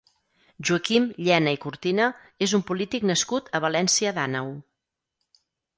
Joaquim 0.69 1.05
Llena 1.27 1.53
i 1.59 1.61
Cortina 1.67 2.09
és 2.47 2.57
un 2.61 2.65
polític 2.71 3.07
nascut 3.11 3.55
a 3.61 3.65
València 3.69 4.17
d'Àneu. 4.19 4.55